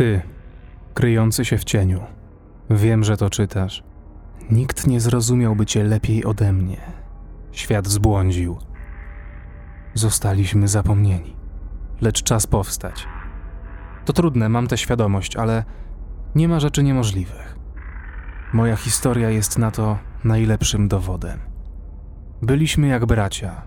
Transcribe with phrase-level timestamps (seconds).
[0.00, 0.22] Ty,
[0.94, 2.00] kryjący się w cieniu,
[2.70, 3.82] wiem, że to czytasz.
[4.50, 6.80] Nikt nie zrozumiałby cię lepiej ode mnie.
[7.52, 8.58] Świat zbłądził.
[9.94, 11.36] Zostaliśmy zapomnieni.
[12.00, 13.06] Lecz czas powstać.
[14.04, 15.64] To trudne, mam tę świadomość, ale
[16.34, 17.56] nie ma rzeczy niemożliwych.
[18.52, 21.38] Moja historia jest na to najlepszym dowodem.
[22.42, 23.62] Byliśmy jak bracia.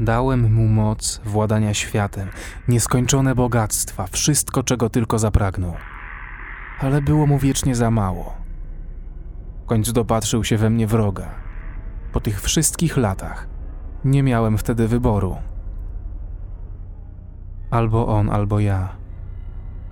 [0.00, 2.28] Dałem mu moc władania światem,
[2.68, 5.74] nieskończone bogactwa, wszystko, czego tylko zapragnął.
[6.80, 8.34] Ale było mu wiecznie za mało.
[9.64, 11.30] W końcu dopatrzył się we mnie wroga.
[12.12, 13.48] Po tych wszystkich latach
[14.04, 15.36] nie miałem wtedy wyboru.
[17.70, 18.88] Albo on, albo ja.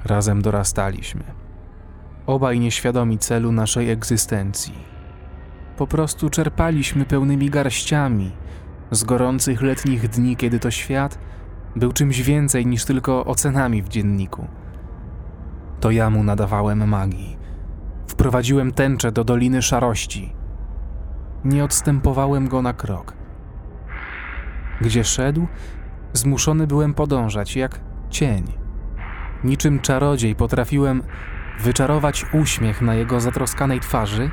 [0.05, 1.25] Razem dorastaliśmy.
[2.27, 4.75] Obaj nieświadomi celu naszej egzystencji.
[5.77, 8.33] Po prostu czerpaliśmy pełnymi garściami
[8.93, 11.19] z gorących letnich dni, kiedy to świat
[11.77, 14.47] był czymś więcej niż tylko ocenami w dzienniku.
[15.81, 17.37] To ja mu nadawałem magii.
[18.07, 20.33] Wprowadziłem tęczę do Doliny Szarości.
[21.45, 23.15] Nie odstępowałem go na krok.
[24.81, 25.47] Gdzie szedł,
[26.13, 28.45] zmuszony byłem podążać jak cień.
[29.45, 31.03] Niczym czarodziej potrafiłem
[31.61, 34.31] wyczarować uśmiech na jego zatroskanej twarzy,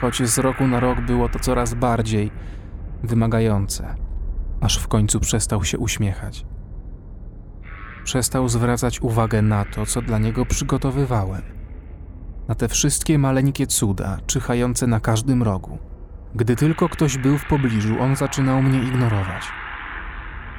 [0.00, 2.30] choć z roku na rok było to coraz bardziej
[3.04, 3.94] wymagające,
[4.60, 6.46] aż w końcu przestał się uśmiechać.
[8.04, 11.42] Przestał zwracać uwagę na to, co dla niego przygotowywałem.
[12.48, 15.78] Na te wszystkie maleńkie cuda, czyhające na każdym rogu.
[16.34, 19.42] Gdy tylko ktoś był w pobliżu, on zaczynał mnie ignorować.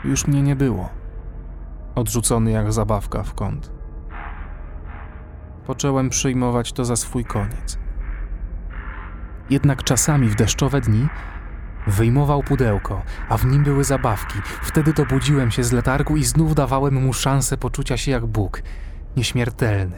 [0.04, 0.90] Już mnie nie było.
[1.96, 3.72] Odrzucony jak zabawka w kąt.
[5.66, 7.80] Począłem przyjmować to za swój koniec.
[9.50, 11.08] Jednak czasami w deszczowe dni
[11.88, 14.40] wyjmował pudełko, a w nim były zabawki.
[14.62, 18.62] Wtedy to budziłem się z letargu i znów dawałem mu szansę poczucia się jak Bóg,
[19.18, 19.98] nieśmiertelny,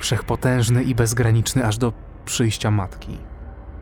[0.00, 1.92] wszechpotężny i bezgraniczny aż do
[2.24, 3.18] przyjścia matki.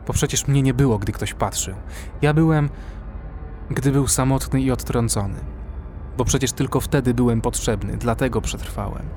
[0.06, 1.75] Bo przecież mnie nie było, gdy ktoś patrzył.
[2.22, 2.69] Ja byłem,
[3.71, 5.41] gdy był samotny i odtrącony.
[6.17, 9.09] Bo przecież tylko wtedy byłem potrzebny, dlatego przetrwałem.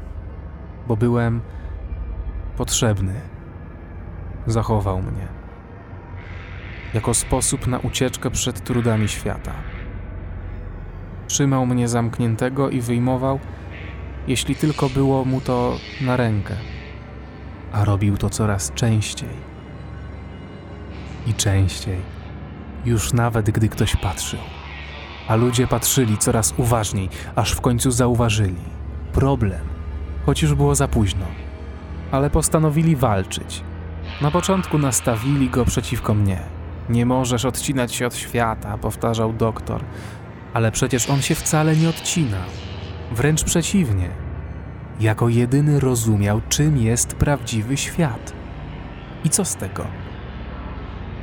[0.87, 1.41] Bo byłem
[2.57, 3.13] potrzebny.
[4.47, 5.40] Zachował mnie.
[6.93, 9.53] Jako sposób na ucieczkę przed trudami świata.
[11.27, 13.39] Trzymał mnie zamkniętego i wyjmował,
[14.27, 16.55] jeśli tylko było mu to na rękę.
[17.71, 19.51] A robił to coraz częściej.
[21.27, 21.97] I częściej.
[22.85, 24.39] Już nawet gdy ktoś patrzył.
[25.27, 28.63] A ludzie patrzyli coraz uważniej, aż w końcu zauważyli.
[29.13, 29.61] Problem,
[30.25, 31.25] choć już było za późno
[32.11, 33.63] ale postanowili walczyć.
[34.21, 36.39] Na początku nastawili go przeciwko mnie.
[36.89, 39.83] Nie możesz odcinać się od świata, powtarzał doktor,
[40.53, 42.49] ale przecież on się wcale nie odcinał.
[43.11, 44.09] Wręcz przeciwnie.
[44.99, 48.33] Jako jedyny rozumiał, czym jest prawdziwy świat.
[49.25, 49.85] I co z tego?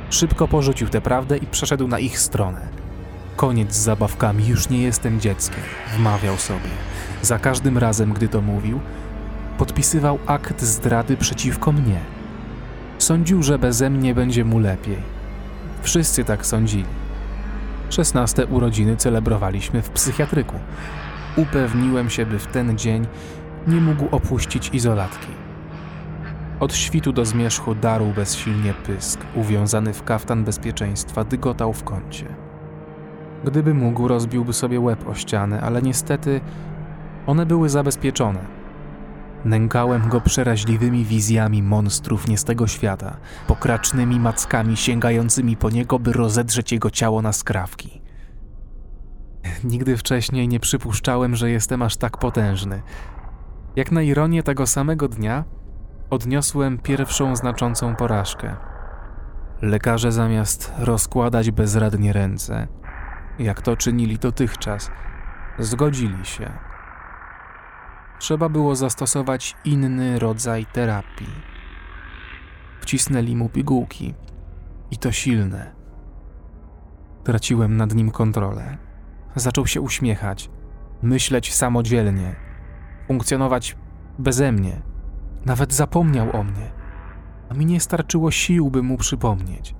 [0.09, 2.67] Szybko porzucił tę prawdę i przeszedł na ich stronę.
[3.35, 5.63] Koniec z zabawkami, już nie jestem dzieckiem,
[5.97, 6.69] wmawiał sobie.
[7.21, 8.79] Za każdym razem, gdy to mówił,
[9.57, 11.99] podpisywał akt zdrady przeciwko mnie.
[12.97, 15.18] Sądził, że beze mnie będzie mu lepiej.
[15.81, 16.85] Wszyscy tak sądzili.
[17.89, 20.55] Szesnaste urodziny celebrowaliśmy w psychiatryku.
[21.35, 23.07] Upewniłem się, by w ten dzień
[23.67, 25.27] nie mógł opuścić izolatki.
[26.59, 32.25] Od świtu do zmierzchu darł bezsilnie pysk, uwiązany w kaftan bezpieczeństwa, dygotał w kącie.
[33.45, 36.41] Gdyby mógł, rozbiłby sobie łeb o ścianę, ale niestety
[37.27, 38.58] one były zabezpieczone
[39.45, 43.17] Nękałem go przeraźliwymi wizjami monstrów nie z tego świata,
[43.47, 48.01] pokracznymi mackami sięgającymi po niego, by rozedrzeć jego ciało na skrawki.
[49.63, 52.81] Nigdy wcześniej nie przypuszczałem, że jestem aż tak potężny.
[53.75, 55.43] Jak na ironię tego samego dnia
[56.09, 58.55] odniosłem pierwszą znaczącą porażkę.
[59.61, 62.67] Lekarze zamiast rozkładać bezradnie ręce,
[63.39, 64.91] jak to czynili dotychczas,
[65.59, 66.68] zgodzili się
[68.19, 71.49] trzeba było zastosować inny rodzaj terapii.
[72.81, 74.13] Wcisnęli mu pigułki
[74.91, 75.71] i to silne.
[77.23, 78.77] Traciłem nad nim kontrolę.
[79.35, 80.49] Zaczął się uśmiechać,
[81.01, 82.35] myśleć samodzielnie,
[83.07, 83.77] funkcjonować
[84.19, 84.81] beze mnie.
[85.45, 86.71] Nawet zapomniał o mnie,
[87.49, 89.75] a mi nie starczyło sił, by mu przypomnieć.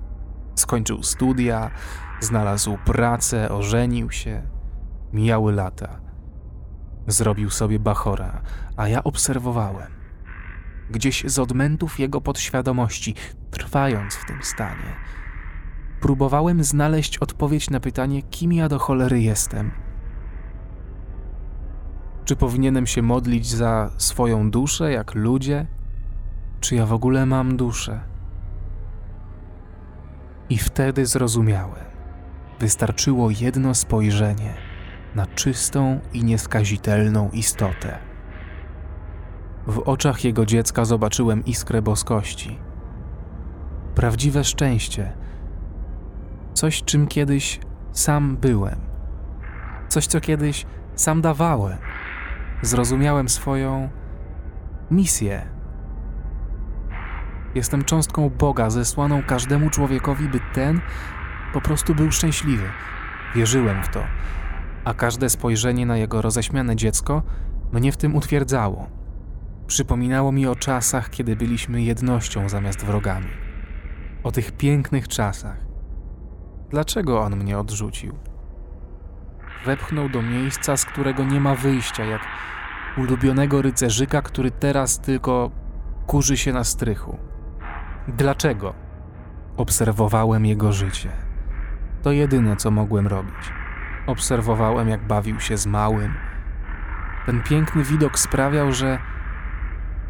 [0.54, 1.70] Skończył studia,
[2.20, 4.42] znalazł pracę, ożenił się.
[5.12, 6.09] Mijały lata.
[7.06, 8.42] Zrobił sobie bachora,
[8.76, 9.92] a ja obserwowałem.
[10.90, 13.14] Gdzieś z odmętów jego podświadomości,
[13.50, 14.96] trwając w tym stanie,
[16.00, 19.70] próbowałem znaleźć odpowiedź na pytanie, kim ja do cholery jestem.
[22.24, 25.66] Czy powinienem się modlić za swoją duszę, jak ludzie?
[26.60, 28.00] Czy ja w ogóle mam duszę?
[30.50, 31.84] I wtedy zrozumiałem.
[32.60, 34.69] Wystarczyło jedno spojrzenie
[35.14, 37.98] na czystą i nieskazitelną istotę.
[39.66, 42.58] W oczach jego dziecka zobaczyłem iskrę boskości.
[43.94, 45.12] Prawdziwe szczęście.
[46.54, 47.60] Coś, czym kiedyś
[47.92, 48.80] sam byłem.
[49.88, 51.78] Coś, co kiedyś sam dawałem.
[52.62, 53.88] Zrozumiałem swoją
[54.90, 55.46] misję.
[57.54, 60.80] Jestem cząstką Boga zesłaną każdemu człowiekowi, by ten
[61.52, 62.70] po prostu był szczęśliwy.
[63.34, 64.04] Wierzyłem w to,
[64.84, 67.22] a każde spojrzenie na jego roześmiane dziecko
[67.72, 68.86] mnie w tym utwierdzało.
[69.66, 73.30] Przypominało mi o czasach, kiedy byliśmy jednością zamiast wrogami.
[74.22, 75.56] O tych pięknych czasach.
[76.70, 78.14] Dlaczego on mnie odrzucił?
[79.66, 82.20] Wepchnął do miejsca, z którego nie ma wyjścia, jak
[82.96, 85.50] ulubionego rycerzyka, który teraz tylko
[86.06, 87.18] kurzy się na strychu.
[88.08, 88.74] Dlaczego?
[89.56, 91.10] Obserwowałem jego życie.
[92.02, 93.59] To jedyne, co mogłem robić.
[94.10, 96.14] Obserwowałem, jak bawił się z małym.
[97.26, 98.98] Ten piękny widok sprawiał, że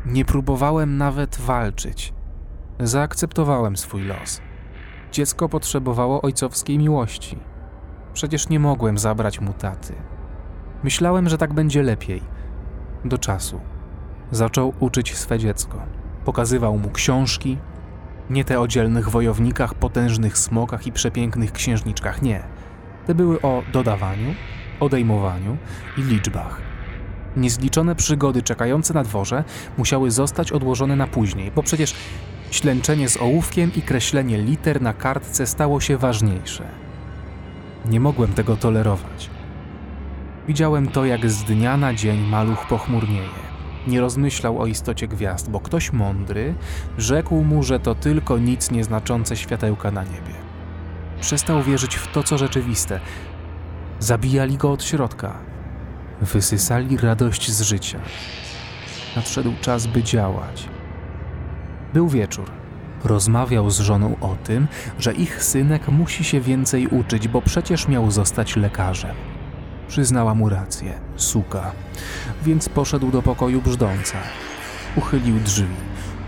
[0.06, 2.14] nie próbowałem nawet walczyć.
[2.78, 4.40] Zaakceptowałem swój los.
[5.12, 7.38] Dziecko potrzebowało ojcowskiej miłości.
[8.12, 9.94] Przecież nie mogłem zabrać mu taty.
[10.82, 12.22] Myślałem, że tak będzie lepiej.
[13.04, 13.60] Do czasu.
[14.30, 15.82] Zaczął uczyć swe dziecko.
[16.24, 17.58] Pokazywał mu książki,
[18.30, 22.42] nie te o dzielnych wojownikach, potężnych smokach i przepięknych księżniczkach, nie.
[23.06, 24.34] Te były o dodawaniu,
[24.80, 25.56] odejmowaniu
[25.98, 26.60] i liczbach.
[27.36, 29.44] Niezliczone przygody czekające na dworze
[29.78, 31.94] musiały zostać odłożone na później, bo przecież
[32.50, 36.64] ślęczenie z ołówkiem i kreślenie liter na kartce stało się ważniejsze.
[37.84, 39.30] Nie mogłem tego tolerować.
[40.48, 43.50] Widziałem to, jak z dnia na dzień maluch pochmurnieje.
[43.86, 46.54] Nie rozmyślał o istocie gwiazd, bo ktoś mądry
[46.98, 50.49] rzekł mu, że to tylko nic nieznaczące światełka na niebie.
[51.20, 53.00] Przestał wierzyć w to, co rzeczywiste.
[53.98, 55.38] Zabijali go od środka.
[56.20, 58.00] Wysysali radość z życia.
[59.16, 60.68] Nadszedł czas, by działać.
[61.94, 62.50] Był wieczór.
[63.04, 64.66] Rozmawiał z żoną o tym,
[64.98, 69.16] że ich synek musi się więcej uczyć, bo przecież miał zostać lekarzem.
[69.88, 71.72] Przyznała mu rację, suka.
[72.42, 74.18] Więc poszedł do pokoju brzdąca.
[74.96, 75.74] Uchylił drzwi.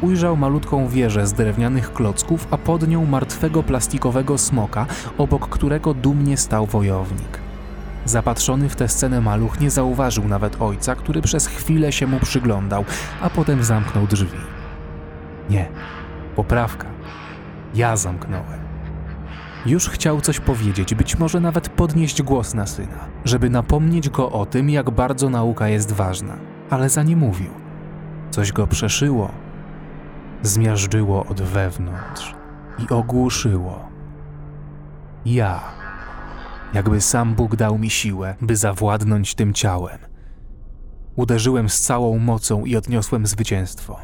[0.02, 4.87] Ujrzał malutką wieżę z drewnianych klocków, a pod nią martwego plastikowego smoka,
[5.19, 7.38] obok którego dumnie stał wojownik.
[8.04, 12.84] Zapatrzony w tę scenę maluch nie zauważył nawet ojca, który przez chwilę się mu przyglądał,
[13.20, 14.38] a potem zamknął drzwi.
[15.50, 15.69] Nie,
[16.37, 16.87] poprawka.
[17.75, 18.62] Ja zamknąłem.
[19.66, 24.46] Już chciał coś powiedzieć, być może nawet podnieść głos na syna, żeby napomnieć go o
[24.46, 26.37] tym, jak bardzo nauka jest ważna,
[26.70, 27.50] ale za nie mówił.
[28.31, 29.31] Coś go przeszyło,
[30.43, 32.35] zmiażdżyło od wewnątrz
[32.79, 33.89] i ogłuszyło.
[35.25, 35.61] Ja,
[36.75, 39.99] jakby sam Bóg dał mi siłę, by zawładnąć tym ciałem.
[41.17, 43.97] Uderzyłem z całą mocą i odniosłem zwycięstwo.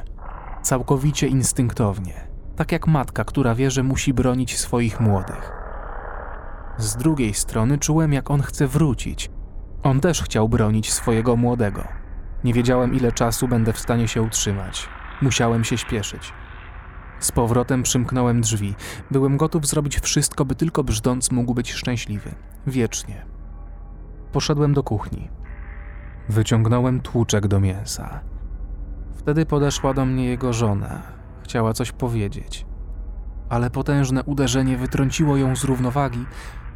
[0.62, 5.52] Całkowicie instynktownie tak jak matka, która wie, że musi bronić swoich młodych.
[6.78, 9.30] Z drugiej strony czułem, jak on chce wrócić.
[9.82, 11.84] On też chciał bronić swojego młodego.
[12.44, 14.88] Nie wiedziałem, ile czasu będę w stanie się utrzymać.
[15.22, 16.32] Musiałem się śpieszyć.
[17.20, 18.74] Z powrotem przymknąłem drzwi.
[19.10, 22.34] Byłem gotów zrobić wszystko, by tylko brzdąc mógł być szczęśliwy.
[22.66, 23.26] Wiecznie.
[24.32, 25.28] Poszedłem do kuchni.
[26.28, 28.20] Wyciągnąłem tłuczek do mięsa.
[29.14, 31.02] Wtedy podeszła do mnie jego żona,
[31.48, 32.66] Chciała coś powiedzieć,
[33.48, 36.26] ale potężne uderzenie wytrąciło ją z równowagi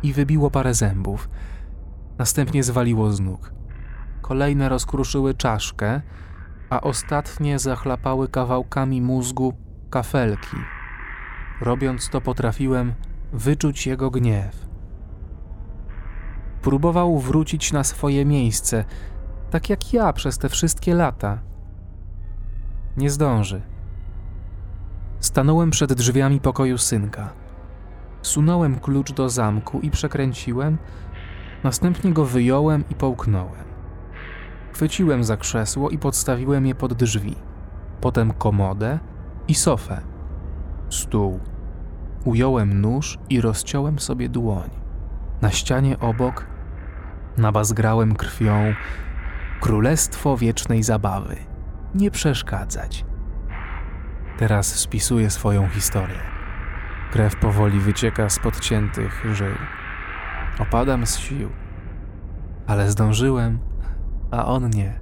[0.03, 1.29] i wybiło parę zębów.
[2.19, 3.53] Następnie zwaliło z nóg.
[4.23, 6.03] Kolejne rozkruszyły czaszkę,
[6.73, 9.55] a ostatnie zachlapały kawałkami mózgu
[9.91, 10.57] kafelki.
[11.61, 12.95] Robiąc to, potrafiłem
[13.33, 14.67] wyczuć jego gniew.
[16.63, 18.85] Próbował wrócić na swoje miejsce,
[19.51, 21.39] tak jak ja przez te wszystkie lata.
[22.97, 23.63] Nie zdąży.
[25.21, 27.33] Stanąłem przed drzwiami pokoju synka.
[28.23, 30.79] Sunąłem klucz do zamku i przekręciłem,
[31.65, 33.72] następnie go wyjąłem i połknąłem.
[34.73, 37.37] Chwyciłem za krzesło i podstawiłem je pod drzwi,
[38.01, 38.99] potem komodę
[39.49, 40.01] i sofę,
[40.91, 41.41] stół.
[42.25, 44.71] Ująłem nóż i rozciąłem sobie dłoń.
[45.43, 46.47] Na ścianie obok
[47.37, 48.75] nabazgrałem krwią
[49.61, 51.37] Królestwo Wiecznej Zabawy.
[51.95, 53.05] Nie przeszkadzać.
[54.39, 56.19] Teraz spisuję swoją historię.
[57.11, 59.55] Krew powoli wycieka z podciętych żył.
[60.59, 61.49] Opadam z sił,
[62.67, 63.59] ale zdążyłem,
[64.33, 65.01] a on nie.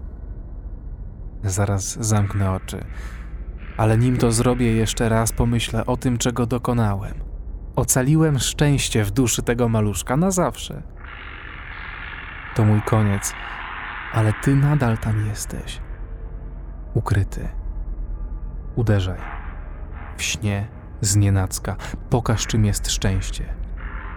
[1.44, 2.84] Zaraz zamknę oczy.
[3.76, 7.14] Ale nim to zrobię, jeszcze raz pomyślę o tym, czego dokonałem.
[7.76, 10.82] Ocaliłem szczęście w duszy tego maluszka na zawsze.
[12.54, 13.34] To mój koniec,
[14.12, 15.80] ale ty nadal tam jesteś.
[16.94, 17.48] Ukryty.
[18.76, 19.18] Uderzaj.
[20.16, 20.68] W śnie,
[21.00, 21.76] z nienacka.
[22.10, 23.44] Pokaż, czym jest szczęście.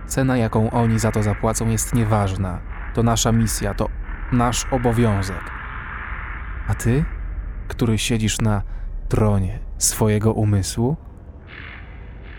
[0.07, 2.59] Cena, jaką oni za to zapłacą, jest nieważna.
[2.93, 3.87] To nasza misja, to
[4.33, 5.51] nasz obowiązek.
[6.67, 7.05] A ty,
[7.67, 8.61] który siedzisz na
[9.09, 10.97] tronie swojego umysłu,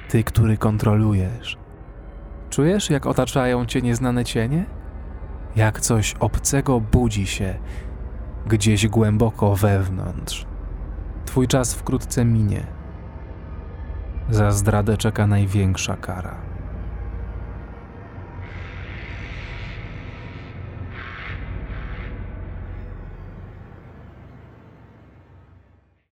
[0.08, 1.58] ty, który kontrolujesz,
[2.50, 4.66] czujesz, jak otaczają cię nieznane cienie?
[5.56, 7.54] Jak coś obcego budzi się
[8.46, 10.46] gdzieś głęboko wewnątrz.
[11.24, 12.66] Twój czas wkrótce minie.
[14.30, 16.53] Za zdradę czeka największa kara.